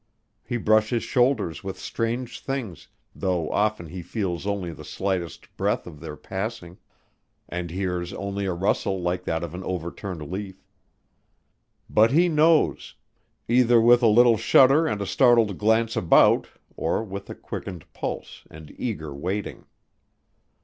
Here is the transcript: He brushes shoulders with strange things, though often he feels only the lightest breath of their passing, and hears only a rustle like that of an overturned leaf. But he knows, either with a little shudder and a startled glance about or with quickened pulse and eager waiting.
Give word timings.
He 0.43 0.57
brushes 0.57 1.03
shoulders 1.03 1.63
with 1.63 1.77
strange 1.77 2.39
things, 2.39 2.87
though 3.15 3.51
often 3.51 3.85
he 3.89 4.01
feels 4.01 4.47
only 4.47 4.73
the 4.73 4.95
lightest 4.99 5.55
breath 5.57 5.85
of 5.85 5.99
their 5.99 6.15
passing, 6.17 6.79
and 7.47 7.69
hears 7.69 8.11
only 8.11 8.45
a 8.47 8.51
rustle 8.55 8.99
like 8.99 9.25
that 9.25 9.43
of 9.43 9.53
an 9.53 9.63
overturned 9.63 10.27
leaf. 10.31 10.65
But 11.87 12.09
he 12.09 12.29
knows, 12.29 12.95
either 13.47 13.79
with 13.79 14.01
a 14.01 14.07
little 14.07 14.37
shudder 14.37 14.87
and 14.87 15.01
a 15.01 15.05
startled 15.05 15.59
glance 15.59 15.95
about 15.95 16.47
or 16.75 17.03
with 17.03 17.29
quickened 17.43 17.85
pulse 17.93 18.47
and 18.49 18.73
eager 18.79 19.13
waiting. 19.13 19.67